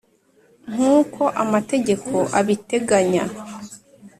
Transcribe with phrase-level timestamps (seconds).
[0.71, 3.23] nk'uko amategeko abiteganya.